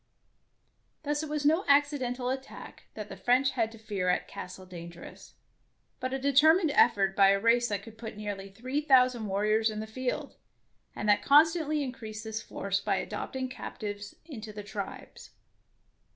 [1.03, 5.35] Thus it was no accidental attack that the French had to fear at" Castle Dangerous,"
[5.99, 9.79] but a determined effort by a race that could put nearly three thousand warriors in
[9.79, 10.37] the field,
[10.95, 15.35] and that constantly increased this force by adopting captives into the tribes.